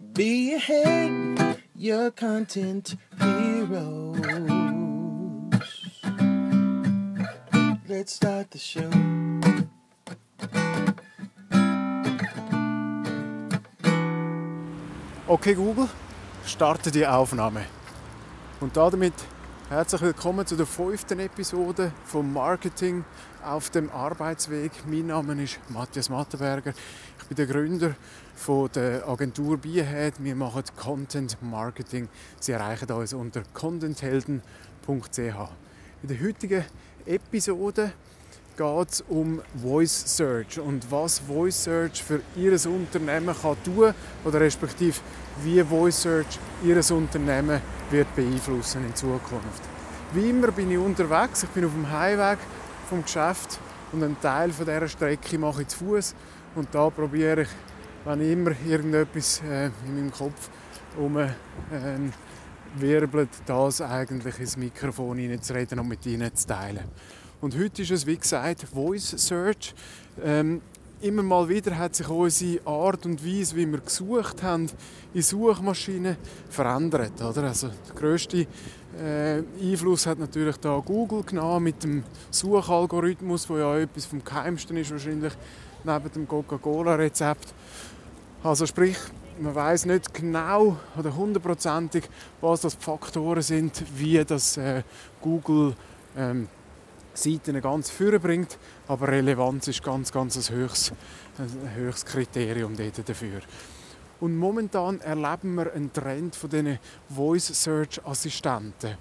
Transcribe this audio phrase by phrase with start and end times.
[0.00, 4.16] Be ahead, your content heroes.
[7.86, 8.90] Let's start the show.
[15.28, 15.88] Okay Google,
[16.46, 17.66] starte die Aufnahme.
[18.60, 19.14] Und damit
[19.70, 23.04] herzlich willkommen zu der fünften Episode vom Marketing
[23.44, 24.72] auf dem Arbeitsweg.
[24.84, 26.74] Mein Name ist Matthias Mattenberger.
[27.20, 27.94] Ich bin der Gründer
[28.34, 30.14] von der Agentur Bierhead.
[30.18, 32.08] Wir machen Content Marketing.
[32.40, 34.40] Sie erreichen uns unter contenthelden.ch.
[35.18, 36.64] In der heutigen
[37.06, 37.92] Episode
[38.60, 44.40] geht es um Voice Search und was Voice Search für Ihr Unternehmen kann tun oder
[44.40, 44.98] respektive
[45.42, 47.58] wie Voice Search Ihr Unternehmen
[47.90, 49.62] wird beeinflussen in Zukunft.
[50.12, 52.38] Wie immer bin ich unterwegs, ich bin auf dem Heimweg
[52.90, 53.58] vom Geschäft
[53.92, 56.14] und einen Teil von dieser Strecke mache ich zu Fuß
[56.54, 57.48] und da probiere ich,
[58.04, 60.50] wenn immer irgendetwas äh, in meinem Kopf
[60.98, 61.30] um äh,
[62.74, 66.84] wirbelt, das eigentlich ins Mikrofon hineinzureden und mit Ihnen zu teilen.
[67.40, 69.74] Und heute ist es, wie gesagt, Voice Search.
[70.22, 70.60] Ähm,
[71.00, 74.68] immer mal wieder hat sich unsere Art und Weise, wie wir gesucht haben,
[75.14, 76.18] in Suchmaschinen
[76.50, 77.22] verändert.
[77.22, 77.44] Oder?
[77.44, 78.46] Also der grösste
[79.02, 84.76] äh, Einfluss hat natürlich da Google genommen mit dem Suchalgorithmus, wo ja etwas vom Geheimsten
[84.76, 85.32] ist wahrscheinlich
[85.82, 87.54] neben dem Coca-Cola-Rezept.
[88.42, 88.98] Also sprich,
[89.40, 92.04] man weiß nicht genau oder hundertprozentig,
[92.42, 94.82] was das die Faktoren sind, wie das äh,
[95.22, 95.74] Google
[96.18, 96.48] ähm,
[97.14, 98.58] Seiten ganz führen bringt,
[98.88, 100.92] aber Relevanz ist ganz, ganz ein höchstes,
[101.38, 103.40] ein höchstes Kriterium dafür.
[104.20, 108.96] Und momentan erleben wir einen Trend von diesen Voice Search Assistenten.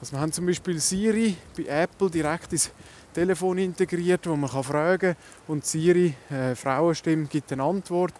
[0.00, 2.70] Also wir haben zum Beispiel Siri bei Apple direkt ins
[3.12, 8.14] Telefon integriert, wo man fragen kann und Siri, äh, Frauenstimme, gibt eine Antwort.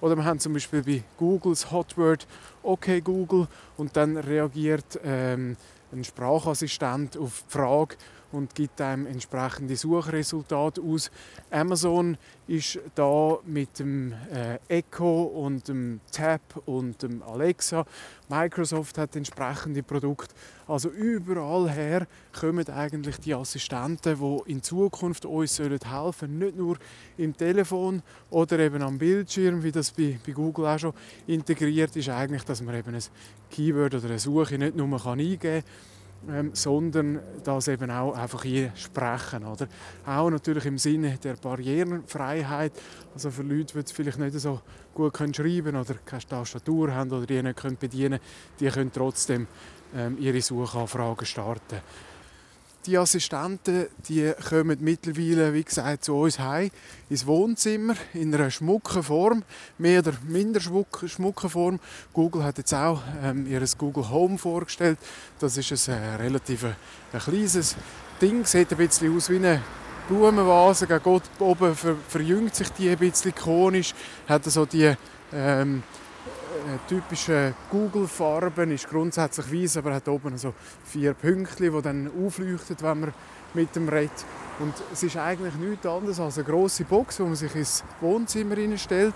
[0.00, 2.26] Oder wir haben zum Beispiel bei Googles Hotword
[2.62, 5.56] OK Google und dann reagiert ähm,
[5.92, 7.96] ein Sprachassistent auf die Frage
[8.36, 11.10] und gibt einem entsprechende Suchresultate aus.
[11.50, 17.84] Amazon ist da mit dem äh, Echo und dem Tab und dem Alexa.
[18.28, 20.34] Microsoft hat entsprechende Produkte.
[20.68, 22.06] Also überall her
[22.38, 26.38] kommen eigentlich die Assistenten, die in Zukunft uns helfen sollen.
[26.38, 26.76] Nicht nur
[27.16, 30.92] im Telefon oder eben am Bildschirm, wie das bei, bei Google auch schon
[31.26, 33.02] integriert ist, eigentlich, dass man eben ein
[33.50, 35.95] Keyword oder eine Suche nicht nur eingeben kann,
[36.30, 39.44] ähm, sondern das eben auch einfach hier sprechen.
[39.44, 39.68] Oder?
[40.04, 42.72] Auch natürlich im Sinne der Barrierenfreiheit.
[43.14, 44.60] Also für Leute, die vielleicht nicht so
[44.94, 48.92] gut können schreiben oder keine Tastatur haben oder die nicht können bedienen können, die können
[48.92, 49.46] trotzdem
[49.94, 51.80] ähm, ihre Suchanfragen starten.
[52.86, 56.70] Die Assistenten die kommen mittlerweile, wie gesagt, zu uns heim
[57.10, 59.42] ins Wohnzimmer in einer schmucken Form,
[59.76, 61.80] mehr oder minder schmucken Form.
[62.12, 64.98] Google hat jetzt auch ähm, ihr Google Home vorgestellt.
[65.40, 66.74] Das ist ein äh, relativ äh,
[67.12, 67.74] ein kleines
[68.22, 69.62] Ding, sieht ein bisschen aus wie eine
[70.06, 70.86] Blumenvase.
[70.86, 73.94] Gegen oben ver verjüngt sich die ein bisschen ikonisch,
[74.28, 74.94] hat so die
[75.32, 75.82] ähm,
[76.66, 80.52] äh, typische Google-Farben ist grundsätzlich weiß, aber hat oben so
[80.84, 83.14] vier Pünktchen, die dann aufleuchten, wenn man
[83.54, 84.24] mit dem redet.
[84.58, 88.56] Und es ist eigentlich nichts anderes als eine große Box, wo man sich ins Wohnzimmer
[88.76, 89.14] stellt.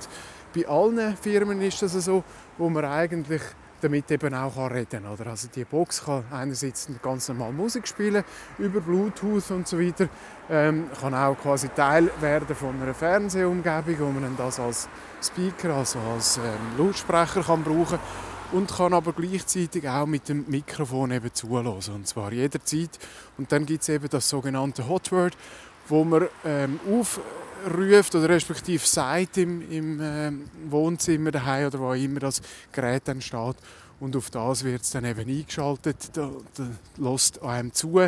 [0.54, 2.22] Bei allen Firmen ist das so,
[2.56, 3.42] wo man eigentlich
[3.80, 5.26] damit eben auch reden kann.
[5.28, 8.24] Also die Box kann einerseits ganz normal Musik spielen,
[8.58, 10.08] über Bluetooth und so weiter,
[10.48, 14.88] ähm, kann auch quasi Teil werden von einer Fernsehumgebung, wo man das als
[15.22, 17.98] Speaker, also als ähm, Lautsprecher kann brauchen
[18.52, 22.98] und kann aber gleichzeitig auch mit dem Mikrofon eben zulassen, und zwar jederzeit.
[23.38, 25.36] Und dann gibt es eben das sogenannte Hotword,
[25.88, 27.20] wo man ähm, auf
[27.76, 30.32] ruft oder respektive sagt im, im äh,
[30.70, 32.40] Wohnzimmer daheim oder wo immer das
[32.72, 33.56] Gerät dann steht.
[34.00, 36.10] Und auf das wird es dann eben eingeschaltet,
[36.96, 38.00] lässt einem zu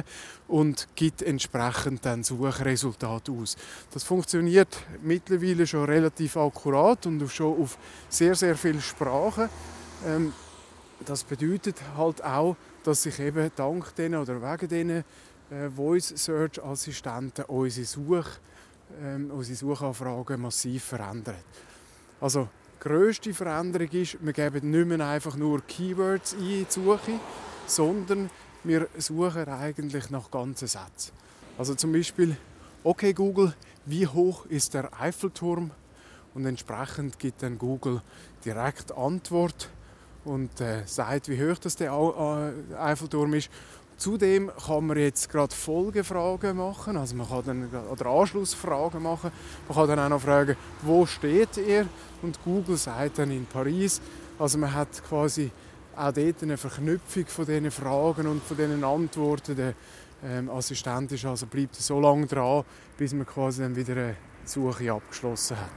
[0.49, 3.57] und gibt entsprechend dann Suchresultate aus.
[3.93, 7.77] Das funktioniert mittlerweile schon relativ akkurat und schon auf
[8.09, 9.51] sehr, sehr viele Sprachen.
[10.07, 10.33] Ähm,
[11.05, 15.05] das bedeutet halt auch, dass sich eben dank denen oder wegen diesen
[15.51, 18.39] äh, Voice Search Assistenten unsere Such
[19.01, 21.37] ähm, unsere Suchanfragen massiv verändert.
[22.21, 26.67] Also die grösste Veränderung ist, wir geben nicht mehr einfach nur Keywords ein in die
[26.69, 27.21] Suche,
[27.67, 28.31] sondern
[28.65, 31.13] wir suchen eigentlich nach ganzen Sätzen.
[31.59, 32.37] Also zum Beispiel,
[32.85, 33.55] okay Google,
[33.87, 35.71] wie hoch ist der Eiffelturm?
[36.35, 38.01] Und entsprechend gibt dann Google
[38.45, 39.69] direkt Antwort
[40.25, 43.51] und äh, sagt, wie hoch das der äh, Eiffelturm ist.
[44.03, 49.31] Zudem kann man jetzt gerade Folgefragen machen, also man kann dann oder Anschlussfragen machen.
[49.69, 51.87] Man kann dann auch noch fragen, wo steht ihr?
[52.21, 54.01] Und Google sagt dann in Paris.
[54.41, 55.53] Also man hat quasi
[55.95, 59.55] auch dort eine Verknüpfung von diesen Fragen und von diesen Antworten.
[59.55, 59.75] Der
[60.25, 62.65] ähm, Assistent ist also bleibt so lange dran,
[62.99, 65.71] bis man quasi dann wieder eine Suche abgeschlossen hat.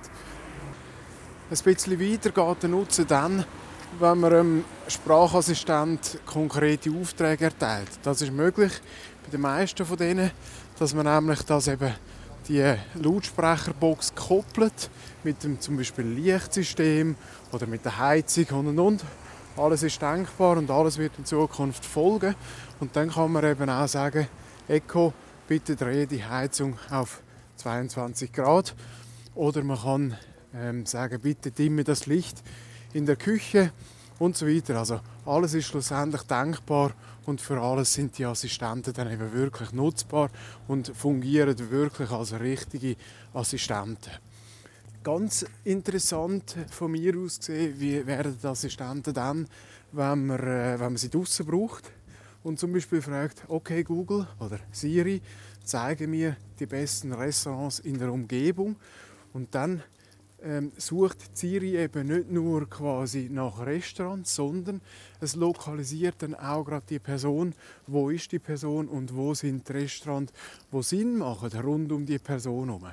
[1.51, 3.45] Ein bisschen weiter geht der Nutzen dann,
[3.99, 7.89] wenn man einem Sprachassistent konkrete Aufträge erteilt.
[8.03, 8.71] Das ist möglich
[9.23, 10.31] bei den meisten von denen,
[10.77, 11.93] dass man nämlich das eben
[12.47, 14.89] die Lautsprecherbox koppelt
[15.23, 17.15] mit dem zum Beispiel Lichtsystem
[17.51, 19.03] oder mit der Heizung und und und.
[19.57, 22.35] Alles ist denkbar und alles wird in Zukunft folgen.
[22.79, 24.27] Und dann kann man eben auch sagen,
[24.67, 25.13] Echo,
[25.47, 27.23] bitte drehe die Heizung auf
[27.55, 28.75] 22 Grad.
[29.33, 30.17] Oder man kann
[30.53, 32.43] ähm, sagen, bitte dimme das Licht
[32.93, 33.71] in der Küche
[34.19, 34.77] und so weiter.
[34.77, 36.91] Also alles ist schlussendlich denkbar
[37.25, 40.29] und für alles sind die Assistenten dann eben wirklich nutzbar
[40.67, 42.95] und fungieren wirklich als richtige
[43.33, 44.11] Assistenten.
[45.03, 49.47] Ganz interessant von mir aus gesehen, wie werden die Assistenten dann,
[49.91, 51.91] wenn man, äh, wenn man sie draußen braucht
[52.43, 55.21] und zum Beispiel fragt, okay Google oder Siri,
[55.63, 58.75] zeige mir die besten Restaurants in der Umgebung
[59.33, 59.83] und dann
[60.43, 64.81] ähm, sucht Siri eben nicht nur quasi nach Restaurants, sondern
[65.19, 67.53] es lokalisiert dann auch gerade die Person,
[67.87, 70.33] wo ist die Person und wo sind die Restaurants,
[70.71, 72.87] wo Sinn machen rund um die Person herum.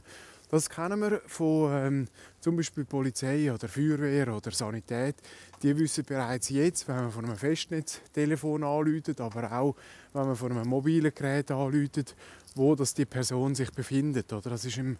[0.52, 2.08] Das kennen wir von ähm,
[2.40, 5.16] zum Beispiel Polizei oder Feuerwehr oder Sanität.
[5.62, 9.76] Die wissen bereits jetzt, wenn man von einem Festnetztelefon anläutet, aber auch
[10.12, 12.14] wenn man von einem mobilen Gerät anläutet,
[12.54, 14.30] wo das die Person sich befindet.
[14.30, 14.98] Oder das ist im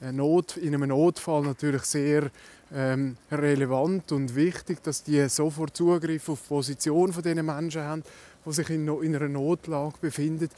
[0.00, 2.30] Not, in einem Notfall natürlich sehr
[2.72, 8.02] ähm, relevant und wichtig, dass die sofort Zugriff auf die Position von den Menschen haben,
[8.46, 10.48] die sich in, in einer Notlage befinden.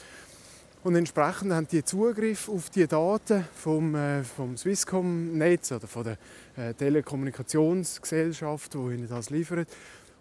[0.82, 6.16] Und entsprechend haben die Zugriff auf die Daten vom, äh, vom Swisscom-Netz oder von der
[6.56, 9.68] äh, Telekommunikationsgesellschaft, die ihnen das liefert.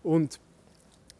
[0.03, 0.39] Und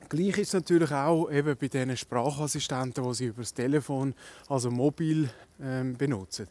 [0.09, 4.13] gleich ist es natürlich auch eben bei diesen Sprachassistenten, die sie über das Telefon,
[4.49, 5.29] also mobil,
[5.61, 6.47] ähm, benutzen.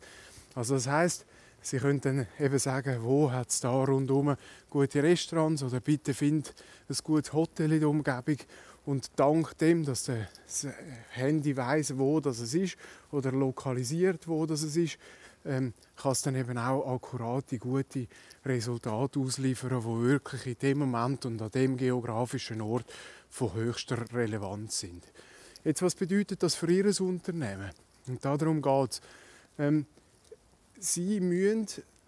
[0.54, 1.26] Also das heißt,
[1.68, 4.36] Sie können dann eben sagen, wo hat es da rundherum
[4.70, 6.54] gute Restaurants oder bitte find
[6.88, 8.38] ein gutes Hotel in der Umgebung.
[8.86, 10.66] Und dank dem, dass das
[11.10, 12.78] Handy weiß, wo das ist
[13.12, 14.96] oder lokalisiert, wo das ist,
[15.44, 18.06] ähm, kann es dann eben auch akkurate, gute
[18.46, 22.90] Resultate ausliefern, die wirklich in dem Moment und an dem geografischen Ort
[23.28, 25.04] von höchster Relevanz sind.
[25.64, 27.72] Jetzt, was bedeutet das für Ihr Unternehmen?
[28.06, 29.00] Und darum geht es.
[29.58, 29.84] Ähm,
[30.80, 31.66] Sie müssen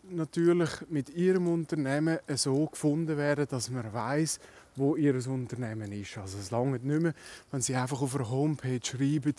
[0.08, 4.38] natürlich mit Ihrem Unternehmen so gefunden werden, dass man weiß,
[4.76, 6.16] wo Ihr Unternehmen ist.
[6.18, 7.14] Also es lange nicht mehr,
[7.50, 9.34] wenn Sie einfach auf einer Homepage schreiben,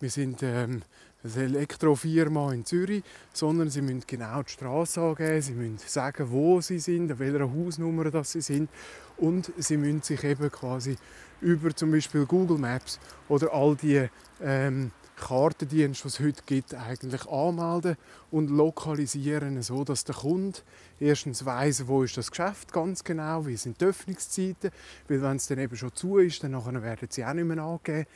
[0.00, 0.80] wir sind ähm,
[1.22, 3.04] eine Elektrofirma in Zürich,
[3.34, 7.52] sondern Sie müssen genau die Straße angeben, Sie müssen sagen, wo Sie sind, an welcher
[7.52, 8.70] Hausnummer das Sie sind
[9.18, 10.96] und Sie müssen sich eben quasi
[11.42, 12.98] über zum Beispiel Google Maps
[13.28, 14.08] oder all die
[14.42, 14.90] ähm,
[15.20, 17.96] Kartendienst, was es heute gibt, eigentlich anmelden
[18.30, 20.58] und lokalisieren, so dass der Kunde
[20.98, 24.70] erstens weiß, wo ist das Geschäft ganz genau, wie sind die Öffnungszeiten,
[25.08, 26.52] weil wenn es dann eben schon zu ist, dann
[26.82, 28.06] werden sie auch nicht mehr angeben.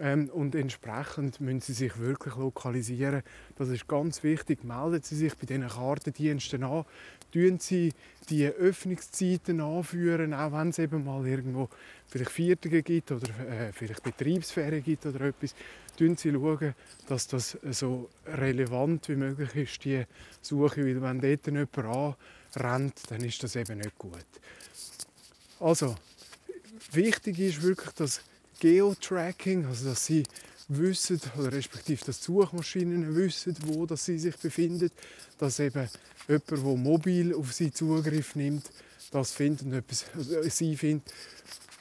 [0.00, 3.22] Ähm, und entsprechend müssen Sie sich wirklich lokalisieren.
[3.56, 4.64] Das ist ganz wichtig.
[4.64, 6.84] Melden Sie sich bei diesen Kartendiensten an.
[7.30, 7.92] Tun Sie
[8.30, 11.68] die Öffnungszeiten anführen, auch wenn es eben mal irgendwo
[12.06, 15.54] vielleicht Viertige gibt oder äh, vielleicht Betriebsferien gibt oder etwas.
[15.98, 16.74] Tun Sie schauen,
[17.08, 20.04] dass das so relevant wie möglich ist, die
[20.40, 20.86] Suche.
[20.86, 22.16] Weil wenn dort jemand
[22.56, 24.26] anrennt, dann ist das eben nicht gut.
[25.60, 25.96] Also,
[26.92, 28.22] wichtig ist wirklich, dass
[28.62, 30.22] Geotracking, also dass sie
[30.68, 34.88] wissen, oder respektive dass Suchmaschinen wissen, wo das sie sich befinden,
[35.36, 35.88] dass eben
[36.28, 38.70] jemand, der mobil auf sie Zugriff nimmt,
[39.10, 41.12] das findet und etwas, äh, sie findet,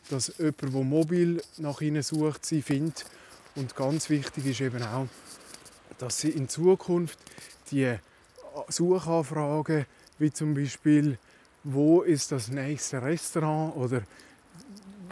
[0.09, 3.05] dass jemand, der mobil nach ihnen sucht, sie findet.
[3.53, 5.07] Und ganz wichtig ist eben auch,
[5.99, 7.19] dass sie in Zukunft
[7.69, 7.93] die
[8.69, 9.85] Suchanfragen,
[10.17, 11.19] wie zum Beispiel,
[11.63, 14.01] wo ist das nächste Restaurant oder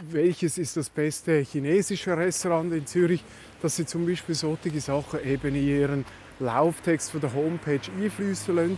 [0.08, 3.24] welches ist das beste chinesische Restaurant in Zürich,
[3.62, 6.06] dass sie zum Beispiel solche Sachen eben in ihren
[6.40, 8.78] Lauftext von der Homepage einfließen lassen,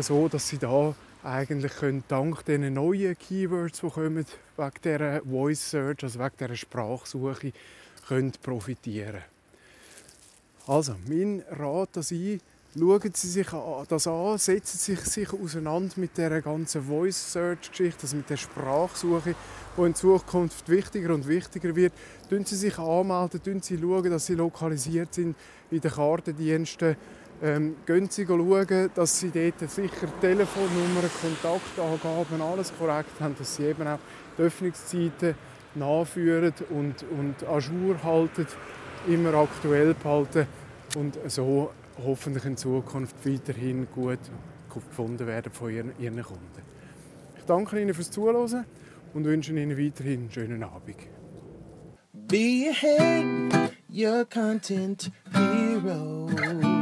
[0.00, 5.70] so dass sie da eigentlich können, dank diesen neuen Keywords, die kommen, wegen dieser Voice
[5.70, 7.52] Search, also wegen dieser Sprachsuche,
[8.06, 9.22] können profitieren.
[10.66, 12.40] Also, mein Rat an Sie,
[12.78, 13.46] schauen Sie sich
[13.88, 18.36] das an, setzen Sie sich auseinander mit der ganzen Voice Search Geschichte, also mit der
[18.36, 19.34] Sprachsuche,
[19.76, 21.92] die in Zukunft wichtiger und wichtiger wird.
[22.28, 25.36] Tun Sie sich anmelden, tun Sie schauen, dass Sie lokalisiert sind
[25.70, 26.96] in den Kartendiensten.
[27.42, 33.64] Ähm, gehen Sie schauen, dass Sie dort sicher Telefonnummern, Kontaktangaben, alles korrekt haben, dass Sie
[33.64, 33.98] eben auch
[34.36, 35.34] die Öffnungszeiten
[35.74, 38.46] nachführen und, und à jour halten,
[39.06, 40.46] immer aktuell behalten
[40.96, 41.70] und so
[42.02, 44.18] hoffentlich in Zukunft weiterhin gut
[44.72, 46.62] gefunden werden von Ihren, Ihren Kunden.
[47.38, 48.64] Ich danke Ihnen fürs Zuhören
[49.12, 50.96] und wünsche Ihnen weiterhin einen schönen Abend.
[52.12, 56.73] Be ahead, your content hero.